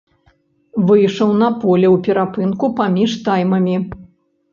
[0.87, 3.75] Выйшаў на поле ў перапынку паміж таймамі.